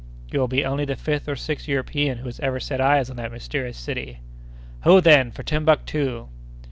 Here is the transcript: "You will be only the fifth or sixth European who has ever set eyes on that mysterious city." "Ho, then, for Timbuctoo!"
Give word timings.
"You 0.31 0.39
will 0.39 0.47
be 0.47 0.65
only 0.65 0.83
the 0.85 0.95
fifth 0.95 1.29
or 1.29 1.35
sixth 1.35 1.67
European 1.67 2.17
who 2.17 2.25
has 2.25 2.39
ever 2.39 2.59
set 2.59 2.81
eyes 2.81 3.11
on 3.11 3.17
that 3.17 3.31
mysterious 3.31 3.77
city." 3.77 4.17
"Ho, 4.79 4.99
then, 4.99 5.29
for 5.29 5.43
Timbuctoo!" 5.43 6.27